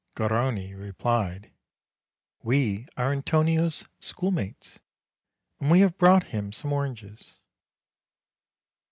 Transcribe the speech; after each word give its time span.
Garrone 0.15 0.73
replied: 0.75 1.51
"We 2.41 2.87
are 2.97 3.11
Antonio's 3.13 3.85
school 3.99 4.31
mates, 4.31 4.79
and 5.59 5.69
we 5.69 5.81
have 5.81 5.99
brought 5.99 6.23
him 6.33 6.51
some 6.51 6.73
oranges." 6.73 7.39